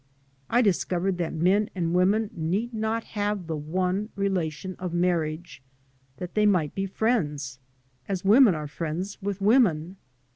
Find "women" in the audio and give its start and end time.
1.93-2.31, 8.25-8.55, 9.41-9.97